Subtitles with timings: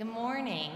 [0.00, 0.70] Good morning.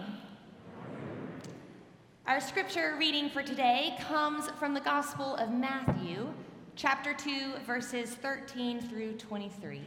[2.26, 6.28] Our scripture reading for today comes from the Gospel of Matthew,
[6.76, 9.80] chapter 2, verses 13 through 23.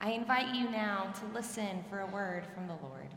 [0.00, 3.10] I invite you now to listen for a word from the Lord.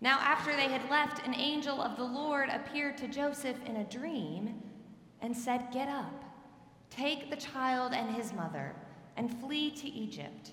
[0.00, 3.84] Now, after they had left, an angel of the Lord appeared to Joseph in a
[3.84, 4.62] dream
[5.20, 6.24] and said, Get up,
[6.88, 8.74] take the child and his mother,
[9.18, 10.52] and flee to Egypt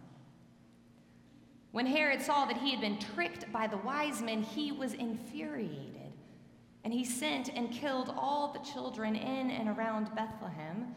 [1.71, 6.11] When Herod saw that he had been tricked by the wise men, he was infuriated.
[6.83, 10.93] And he sent and killed all the children in and around Bethlehem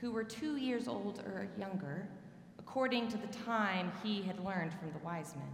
[0.00, 2.08] who were two years old or younger,
[2.58, 5.48] according to the time he had learned from the wise men.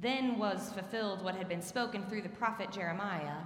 [0.00, 3.38] Then was fulfilled what had been spoken through the prophet Jeremiah.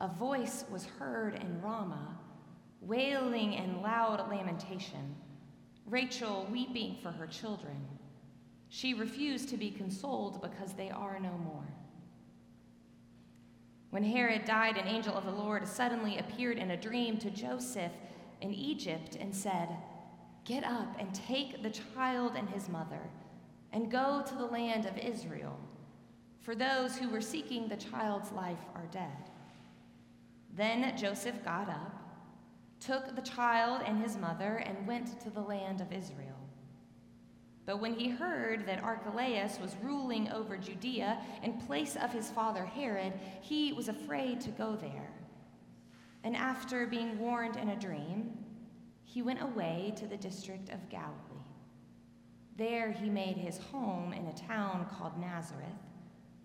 [0.00, 2.16] A voice was heard in Ramah,
[2.80, 5.16] wailing and loud lamentation,
[5.84, 7.76] Rachel weeping for her children
[8.76, 11.66] she refused to be consoled because they are no more.
[13.88, 17.92] When Herod died, an angel of the Lord suddenly appeared in a dream to Joseph
[18.42, 19.70] in Egypt and said,
[20.44, 23.00] Get up and take the child and his mother
[23.72, 25.58] and go to the land of Israel,
[26.42, 29.30] for those who were seeking the child's life are dead.
[30.54, 31.98] Then Joseph got up,
[32.78, 36.45] took the child and his mother, and went to the land of Israel.
[37.66, 42.64] But when he heard that Archelaus was ruling over Judea in place of his father
[42.64, 45.10] Herod, he was afraid to go there.
[46.22, 48.38] And after being warned in a dream,
[49.04, 51.16] he went away to the district of Galilee.
[52.56, 55.66] There he made his home in a town called Nazareth,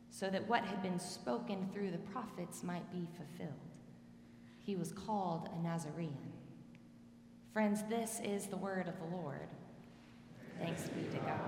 [0.10, 3.54] so that what had been spoken through the prophets might be fulfilled.
[4.60, 6.34] He was called a Nazarene.
[7.54, 9.50] Friends, this is the word of the Lord.
[10.62, 11.40] Thanks be to God.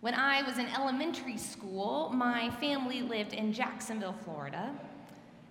[0.00, 4.72] When I was in elementary school, my family lived in Jacksonville, Florida.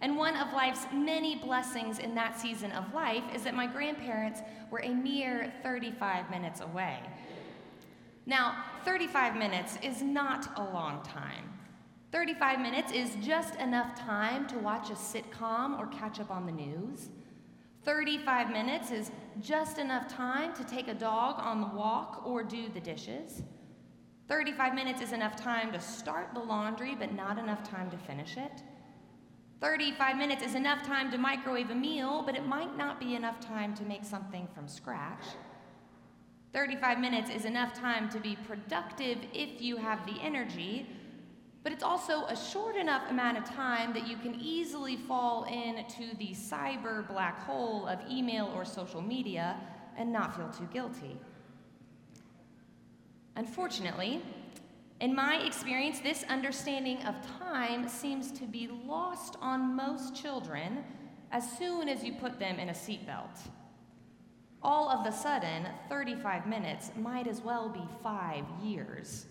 [0.01, 4.41] And one of life's many blessings in that season of life is that my grandparents
[4.69, 6.99] were a mere 35 minutes away.
[8.25, 11.57] Now, 35 minutes is not a long time.
[12.11, 16.51] 35 minutes is just enough time to watch a sitcom or catch up on the
[16.51, 17.09] news.
[17.83, 22.69] 35 minutes is just enough time to take a dog on the walk or do
[22.73, 23.43] the dishes.
[24.29, 28.37] 35 minutes is enough time to start the laundry, but not enough time to finish
[28.37, 28.63] it.
[29.59, 33.39] 35 minutes is enough time to microwave a meal, but it might not be enough
[33.39, 35.23] time to make something from scratch.
[36.53, 40.87] 35 minutes is enough time to be productive if you have the energy,
[41.67, 46.15] but it's also a short enough amount of time that you can easily fall into
[46.15, 49.57] the cyber black hole of email or social media
[49.97, 51.17] and not feel too guilty.
[53.35, 54.21] Unfortunately,
[55.01, 60.85] in my experience, this understanding of time seems to be lost on most children
[61.33, 63.41] as soon as you put them in a seatbelt.
[64.63, 69.25] All of a sudden, 35 minutes might as well be five years.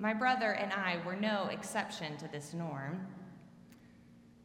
[0.00, 3.04] My brother and I were no exception to this norm.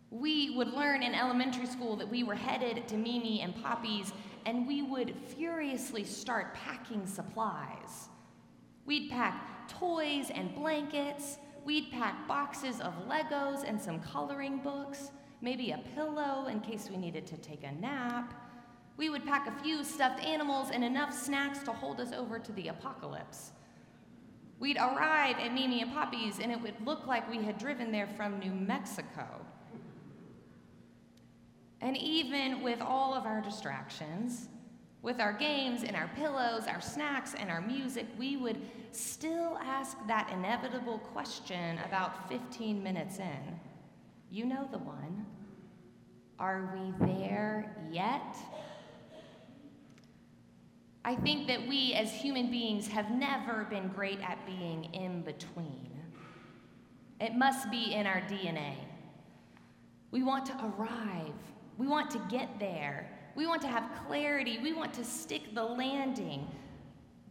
[0.09, 4.13] We would learn in elementary school that we were headed to Mimi and Poppy's,
[4.47, 8.09] and we would furiously start packing supplies.
[8.86, 15.12] We'd pack toys and blankets, we'd pack boxes of Legos and some coloring books,
[15.42, 18.34] maybe a pillow in case we needed to take a nap.
[18.97, 22.51] We would pack a few stuffed animals and enough snacks to hold us over to
[22.54, 23.51] the apocalypse.
[24.60, 28.08] We'd arrive at Mimi and Poppy's, and it would look like we had driven there
[28.08, 29.26] from New Mexico.
[31.82, 34.48] And even with all of our distractions,
[35.02, 38.58] with our games and our pillows, our snacks and our music, we would
[38.92, 43.60] still ask that inevitable question about 15 minutes in.
[44.32, 45.26] You know the one.
[46.40, 48.38] Are we there yet?
[51.06, 55.90] I think that we as human beings have never been great at being in between.
[57.20, 58.76] It must be in our DNA.
[60.12, 61.34] We want to arrive,
[61.78, 65.64] we want to get there, we want to have clarity, we want to stick the
[65.64, 66.48] landing.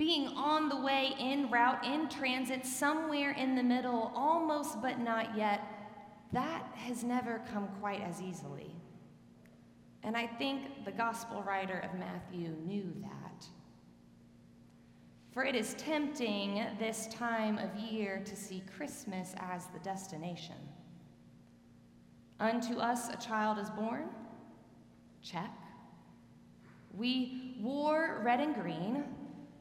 [0.03, 5.37] being on the way, en route, in transit, somewhere in the middle, almost but not
[5.37, 5.61] yet,
[6.33, 8.75] that has never come quite as easily.
[10.03, 13.22] And I think the gospel writer of Matthew knew that.
[15.33, 20.57] For it is tempting this time of year to see Christmas as the destination.
[22.39, 24.11] Unto us a child is born?
[25.23, 25.51] Check.
[26.95, 29.05] We wore red and green.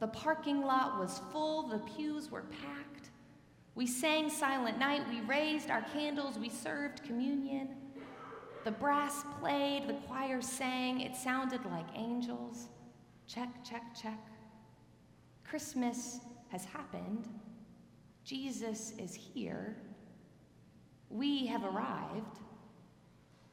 [0.02, 3.12] The parking lot was full, the pews were packed.
[3.76, 7.70] We sang Silent Night, we raised our candles, we served communion.
[8.66, 12.68] The brass played, the choir sang, it sounded like angels.
[13.28, 14.20] Check, check, check.
[15.52, 17.28] Christmas has happened.
[18.24, 19.76] Jesus is here.
[21.10, 22.40] We have arrived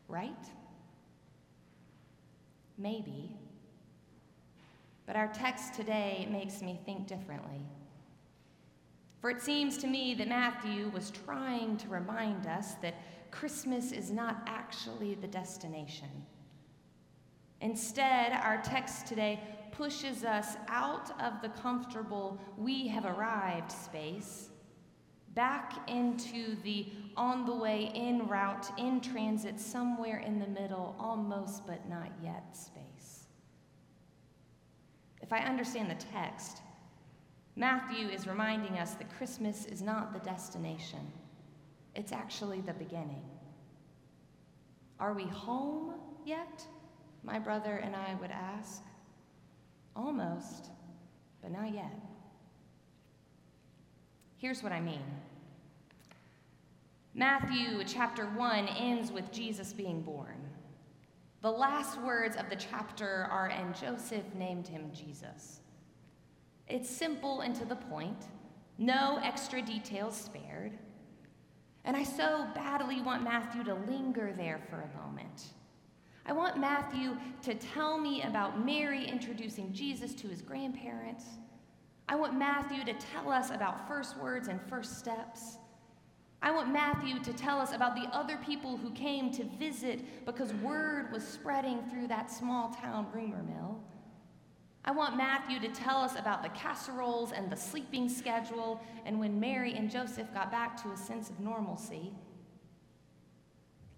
[0.07, 0.47] right?
[2.79, 3.37] Maybe.
[5.07, 7.67] But our text today makes me think differently.
[9.21, 12.95] For it seems to me that Matthew was trying to remind us that
[13.33, 16.09] Christmas is not actually the destination.
[17.61, 19.41] Instead, our text today
[19.73, 24.51] pushes us out of the comfortable we have arrived space
[25.35, 26.87] back into the
[27.17, 32.57] on the way, in route, in transit, somewhere in the middle, almost but not yet
[32.57, 33.27] space.
[35.21, 36.63] If I understand the text,
[37.55, 41.13] Matthew is reminding us that Christmas is not the destination,
[41.95, 43.23] it's actually the beginning.
[44.99, 45.95] Are we home
[46.25, 46.65] yet?
[47.23, 48.83] My brother and I would ask.
[49.99, 50.71] Almost,
[51.43, 51.93] but not yet.
[54.37, 55.03] Here's what I mean.
[57.15, 60.37] Matthew chapter 1 ends with Jesus being born.
[61.43, 65.61] The last words of the chapter are, and Joseph named him Jesus.
[66.69, 68.27] It's simple and to the point,
[68.79, 70.79] no extra details spared.
[71.85, 75.55] And I so badly want Matthew to linger there for a moment.
[76.29, 81.25] I want Matthew to tell me about Mary introducing Jesus to his grandparents.
[82.07, 85.57] I want Matthew to tell us about first words and first steps.
[86.43, 90.53] I want Matthew to tell us about the other people who came to visit because
[90.55, 93.81] word was spreading through that small town rumor mill.
[94.85, 99.41] I want Matthew to tell us about the casseroles and the sleeping schedule and when
[99.41, 102.13] Mary and Joseph got back to a sense of normalcy.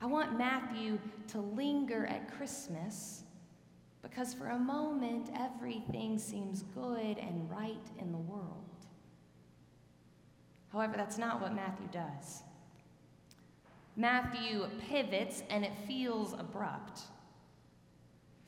[0.03, 0.99] I want Matthew
[1.29, 3.25] to linger at Christmas
[4.03, 8.65] because for a moment everything seems good and right in the world.
[10.73, 12.43] However, that's not what Matthew does.
[13.97, 17.01] Matthew pivots and it feels abrupt.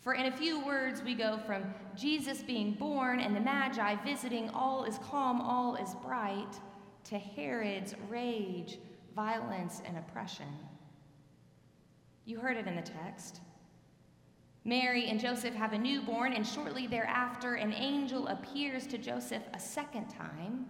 [0.00, 1.64] For in a few words, we go from
[1.96, 6.58] Jesus being born and the Magi visiting, all is calm, all is bright,
[7.04, 8.78] to Herod's rage,
[9.14, 10.46] violence, and oppression.
[12.24, 13.40] You heard it in the text.
[14.64, 19.58] Mary and Joseph have a newborn, and shortly thereafter, an angel appears to Joseph a
[19.58, 20.66] second time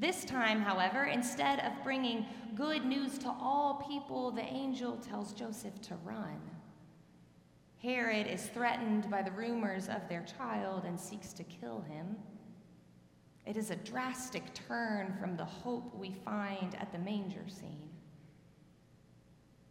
[0.00, 2.24] this time, however, instead of bringing
[2.54, 6.40] good news to all people, the angel tells Joseph to run.
[7.82, 12.16] Herod is threatened by the rumors of their child and seeks to kill him.
[13.44, 17.89] It is a drastic turn from the hope we find at the manger scene.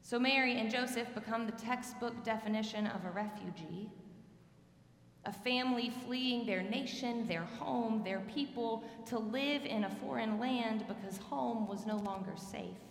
[0.09, 3.91] So, Mary and Joseph become the textbook definition of a refugee
[5.25, 10.85] a family fleeing their nation, their home, their people to live in a foreign land
[10.87, 12.81] because home was no longer safe.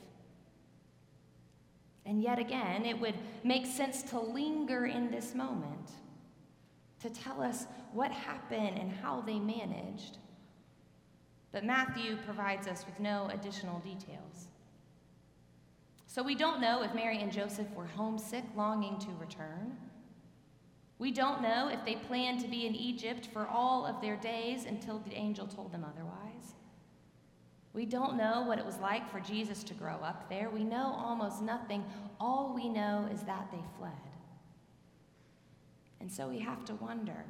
[2.06, 5.90] And yet again, it would make sense to linger in this moment,
[7.00, 10.18] to tell us what happened and how they managed.
[11.50, 14.47] But Matthew provides us with no additional details.
[16.08, 19.76] So we don't know if Mary and Joseph were homesick, longing to return
[20.98, 24.64] we don't know if they planned to be in Egypt for all of their days
[24.64, 26.54] until the angel told them otherwise.
[27.72, 30.50] We don't know what it was like for Jesus to grow up there.
[30.50, 31.84] We know almost nothing.
[32.18, 33.92] All we know is that they fled.
[36.00, 37.24] And so we have to wonder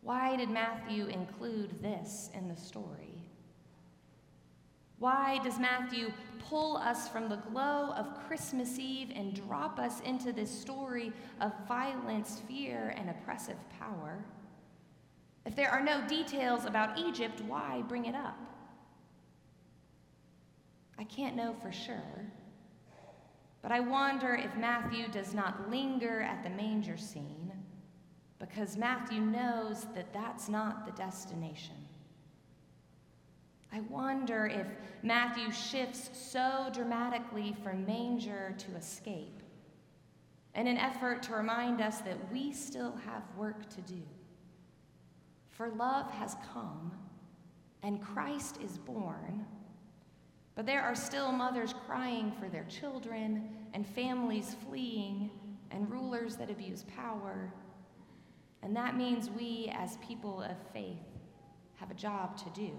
[0.00, 3.17] why did Matthew include this in the story?
[4.98, 6.12] Why does Matthew
[6.48, 11.52] pull us from the glow of Christmas Eve and drop us into this story of
[11.68, 14.24] violence, fear, and oppressive power?
[15.46, 18.36] If there are no details about Egypt, why bring it up?
[20.98, 22.26] I can't know for sure,
[23.62, 27.52] but I wonder if Matthew does not linger at the manger scene
[28.40, 31.87] because Matthew knows that that's not the destination.
[33.72, 34.66] I wonder if
[35.02, 39.42] Matthew shifts so dramatically from manger to escape
[40.54, 44.02] in an effort to remind us that we still have work to do.
[45.50, 46.92] For love has come
[47.82, 49.46] and Christ is born,
[50.54, 55.30] but there are still mothers crying for their children and families fleeing
[55.70, 57.52] and rulers that abuse power.
[58.62, 60.96] And that means we, as people of faith,
[61.76, 62.72] have a job to do.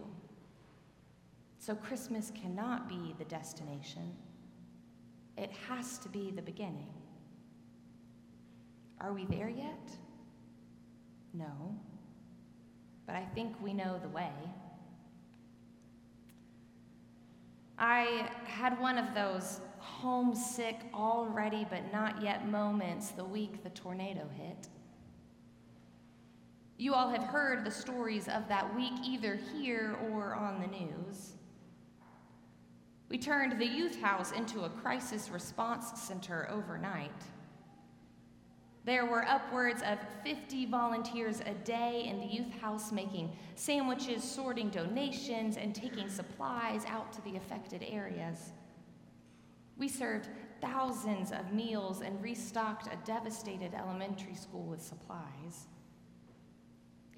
[1.60, 4.16] So Christmas cannot be the destination,
[5.38, 6.88] it has to be the beginning.
[9.02, 9.92] Are we there yet?
[11.34, 11.76] No.
[13.06, 14.32] But I think we know the way.
[17.78, 24.28] I had one of those homesick, already but not yet moments the week the tornado
[24.38, 24.68] hit.
[26.78, 31.34] You all have heard the stories of that week either here or on the news.
[33.10, 37.12] We turned the youth house into a crisis response center overnight.
[38.86, 44.70] There were upwards of 50 volunteers a day in the youth house making sandwiches, sorting
[44.70, 48.52] donations, and taking supplies out to the affected areas.
[49.78, 50.30] We served
[50.62, 55.68] thousands of meals and restocked a devastated elementary school with supplies.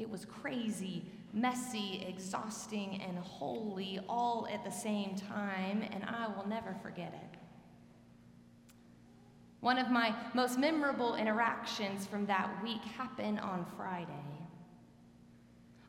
[0.02, 6.48] It was crazy, messy, exhausting, and holy all at the same time, and I will
[6.48, 7.38] never forget it.
[9.60, 14.10] One of my most memorable interactions from that week happened on Friday.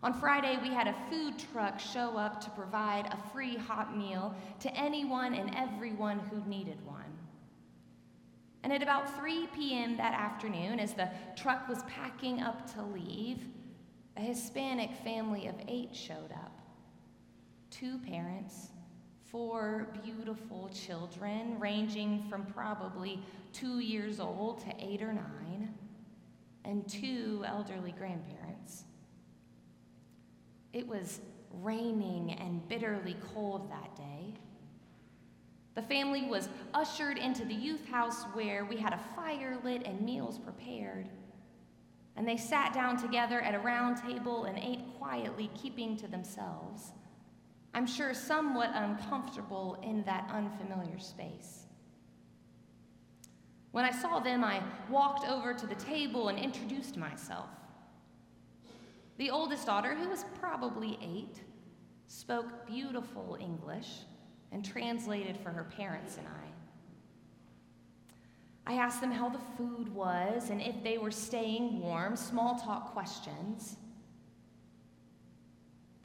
[0.03, 4.35] On Friday, we had a food truck show up to provide a free hot meal
[4.61, 7.17] to anyone and everyone who needed one.
[8.63, 9.97] And at about 3 p.m.
[9.97, 13.39] that afternoon, as the truck was packing up to leave,
[14.17, 16.53] a Hispanic family of eight showed up
[17.71, 18.69] two parents,
[19.31, 25.73] four beautiful children, ranging from probably two years old to eight or nine,
[26.65, 28.85] and two elderly grandparents.
[30.73, 34.35] It was raining and bitterly cold that day.
[35.75, 40.01] The family was ushered into the youth house where we had a fire lit and
[40.03, 41.09] meals prepared.
[42.17, 46.93] And they sat down together at a round table and ate quietly, keeping to themselves.
[47.75, 51.65] I'm sure somewhat uncomfortable in that unfamiliar space.
[53.71, 57.49] When I saw them, I walked over to the table and introduced myself.
[59.17, 61.43] The oldest daughter, who was probably eight,
[62.07, 63.89] spoke beautiful English
[64.53, 66.52] and translated for her parents and I.
[68.67, 72.93] I asked them how the food was and if they were staying warm, small talk
[72.93, 73.77] questions.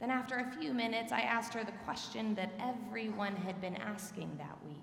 [0.00, 4.30] Then, after a few minutes, I asked her the question that everyone had been asking
[4.38, 4.76] that week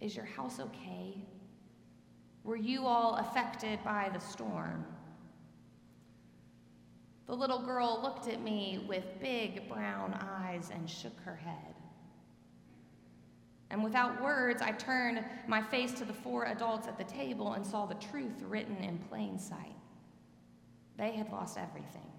[0.00, 1.14] Is your house okay?
[2.44, 4.84] Were you all affected by the storm?
[7.26, 11.74] The little girl looked at me with big brown eyes and shook her head.
[13.70, 17.66] And without words, I turned my face to the four adults at the table and
[17.66, 19.76] saw the truth written in plain sight.
[20.96, 22.10] They had lost everything.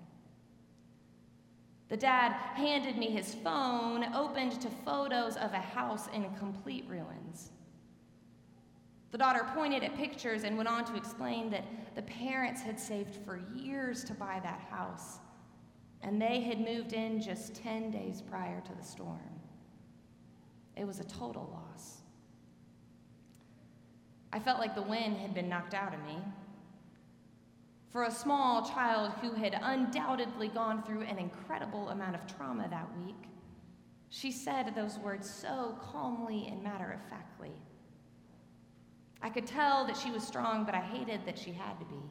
[1.89, 7.49] The dad handed me his phone, opened to photos of a house in complete ruins.
[9.11, 11.65] The daughter pointed at pictures and went on to explain that
[11.95, 15.17] the parents had saved for years to buy that house,
[16.03, 19.38] and they had moved in just 10 days prior to the storm.
[20.79, 21.97] It was a total loss.
[24.31, 26.17] I felt like the wind had been knocked out of me.
[27.89, 32.87] For a small child who had undoubtedly gone through an incredible amount of trauma that
[33.03, 33.15] week,
[34.09, 37.51] she said those words so calmly and matter of factly.
[39.21, 42.01] I could tell that she was strong, but I hated that she had to be.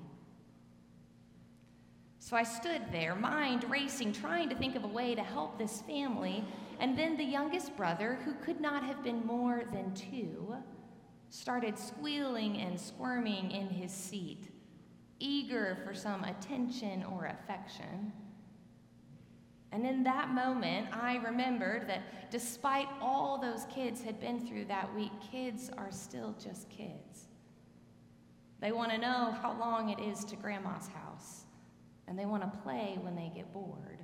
[2.19, 5.81] So I stood there, mind racing, trying to think of a way to help this
[5.83, 6.45] family
[6.81, 10.57] and then the youngest brother, who could not have been more than two,
[11.31, 14.51] started squealing and squirming in his seat,
[15.19, 18.13] eager for some attention or affection.
[19.73, 24.95] And in that moment, I remembered that despite all those kids had been through that
[24.95, 27.29] week, kids are still just kids.
[28.61, 31.45] They want to know how long it is to grandma's house,
[32.07, 34.01] and they want to play when they get bored.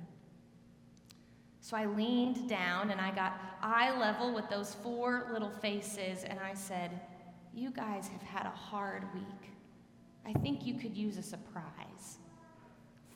[1.65, 6.39] So I leaned down and I got eye level with those four little faces and
[6.39, 7.01] I said,
[7.55, 9.49] You guys have had a hard week.
[10.27, 12.19] I think you could use a surprise.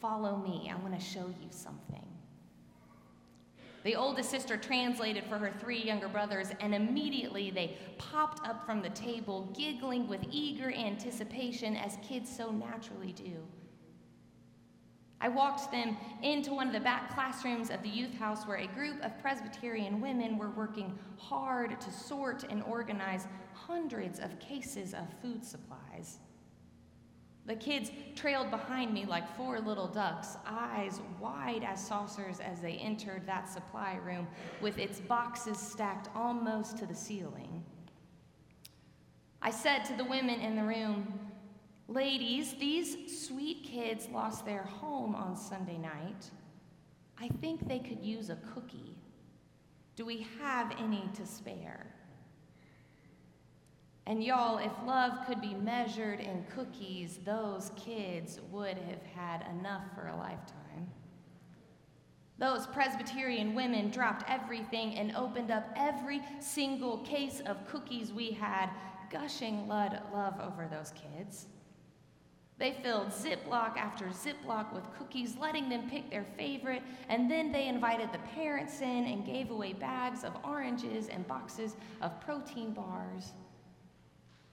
[0.01, 2.03] Follow me, I want to show you something.
[3.83, 8.81] The oldest sister translated for her three younger brothers, and immediately they popped up from
[8.81, 13.45] the table, giggling with eager anticipation, as kids so naturally do.
[15.21, 18.67] I walked them into one of the back classrooms of the youth house where a
[18.67, 25.05] group of Presbyterian women were working hard to sort and organize hundreds of cases of
[25.21, 26.19] food supplies.
[27.45, 32.73] The kids trailed behind me like four little ducks, eyes wide as saucers as they
[32.73, 34.27] entered that supply room
[34.61, 37.63] with its boxes stacked almost to the ceiling.
[39.41, 41.28] I said to the women in the room,
[41.89, 46.29] Ladies, these sweet kids lost their home on Sunday night.
[47.19, 48.95] I think they could use a cookie.
[49.95, 51.87] Do we have any to spare?
[54.05, 59.81] And y'all, if love could be measured in cookies, those kids would have had enough
[59.95, 60.91] for a lifetime.
[62.37, 68.69] Those Presbyterian women dropped everything and opened up every single case of cookies we had,
[69.09, 71.47] gushing love over those kids.
[72.59, 77.69] They filled Ziploc after Ziploc with cookies, letting them pick their favorite, and then they
[77.69, 83.31] invited the parents in and gave away bags of oranges and boxes of protein bars.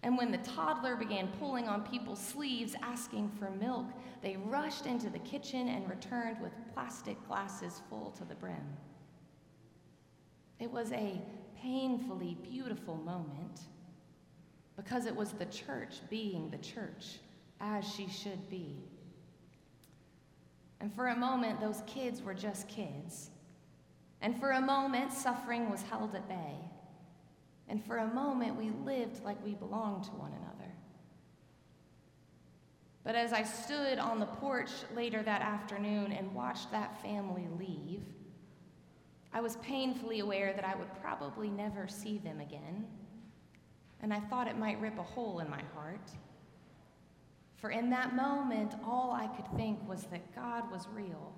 [0.04, 3.86] And when the toddler began pulling on people's sleeves asking for milk,
[4.22, 8.76] they rushed into the kitchen and returned with plastic glasses full to the brim.
[10.60, 11.20] It was a
[11.60, 13.62] painfully beautiful moment
[14.76, 17.18] because it was the church being the church
[17.60, 18.76] as she should be.
[20.80, 23.30] And for a moment, those kids were just kids.
[24.20, 26.54] And for a moment, suffering was held at bay.
[27.68, 30.72] And for a moment, we lived like we belonged to one another.
[33.04, 38.02] But as I stood on the porch later that afternoon and watched that family leave,
[39.32, 42.86] I was painfully aware that I would probably never see them again.
[44.00, 46.10] And I thought it might rip a hole in my heart.
[47.56, 51.32] For in that moment, all I could think was that God was real,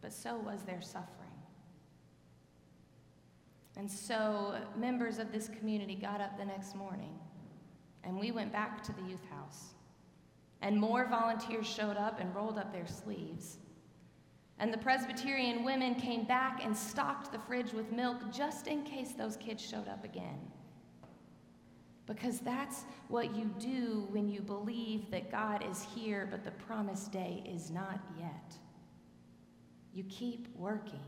[0.00, 1.24] but so was their suffering.
[3.76, 7.18] And so members of this community got up the next morning
[8.04, 9.74] and we went back to the youth house.
[10.62, 13.58] And more volunteers showed up and rolled up their sleeves.
[14.58, 19.12] And the Presbyterian women came back and stocked the fridge with milk just in case
[19.12, 20.38] those kids showed up again.
[22.06, 27.12] Because that's what you do when you believe that God is here, but the promised
[27.12, 28.54] day is not yet.
[29.94, 31.00] You keep working.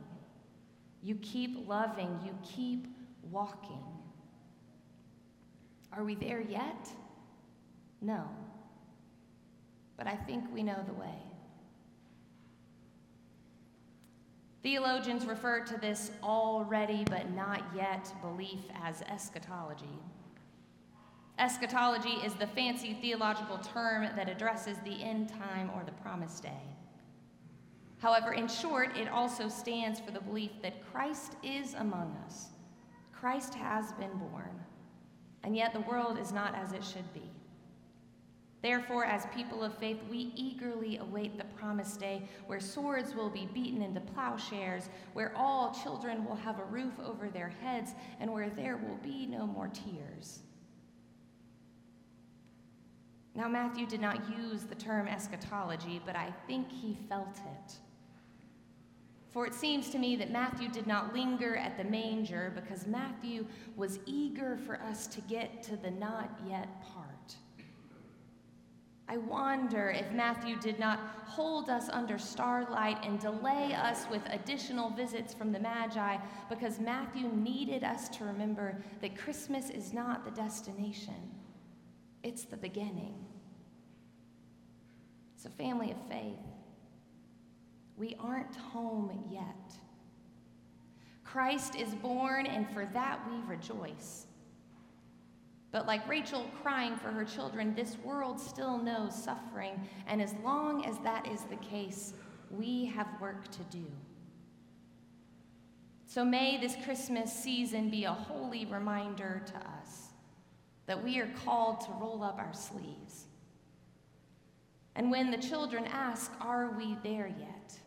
[1.02, 2.86] You keep loving, you keep
[3.30, 3.82] walking.
[5.92, 6.88] Are we there yet?
[8.00, 8.28] No.
[9.96, 11.14] But I think we know the way.
[14.62, 20.00] Theologians refer to this already but not yet belief as eschatology.
[21.38, 26.62] Eschatology is the fancy theological term that addresses the end time or the promised day.
[27.98, 32.48] However, in short, it also stands for the belief that Christ is among us.
[33.12, 34.60] Christ has been born,
[35.44, 37.30] and yet the world is not as it should be.
[38.62, 43.48] Therefore, as people of faith, we eagerly await the promised day where swords will be
[43.52, 48.48] beaten into plowshares, where all children will have a roof over their heads, and where
[48.48, 50.40] there will be no more tears.
[53.36, 57.74] Now, Matthew did not use the term eschatology, but I think he felt it.
[59.30, 63.44] For it seems to me that Matthew did not linger at the manger because Matthew
[63.76, 67.36] was eager for us to get to the not yet part.
[69.08, 74.88] I wonder if Matthew did not hold us under starlight and delay us with additional
[74.90, 76.16] visits from the Magi
[76.48, 81.14] because Matthew needed us to remember that Christmas is not the destination,
[82.26, 83.14] it's the beginning.
[85.36, 86.38] It's a family of faith
[87.96, 89.74] we aren't home yet.
[91.24, 94.26] Christ is born, and for that we rejoice.
[95.72, 100.84] But like Rachel crying for her children, this world still knows suffering, and as long
[100.84, 102.12] as that is the case,
[102.50, 103.86] we have work to do.
[106.06, 110.05] So may this Christmas season be a holy reminder to us
[110.86, 113.26] that we are called to roll up our sleeves.
[114.94, 117.78] And when the children ask, Are we there yet?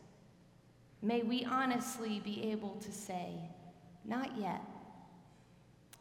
[1.02, 3.34] May we honestly be able to say,
[4.06, 4.62] Not yet,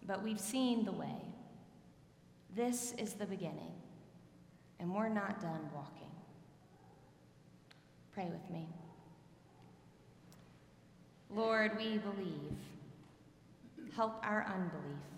[0.06, 1.22] but we've seen the way.
[2.54, 3.72] This is the beginning.
[4.80, 6.10] and we're not done walking.
[8.12, 8.66] Pray with me.
[11.30, 12.56] Lord, we believe.
[13.94, 15.17] Help our unbelief.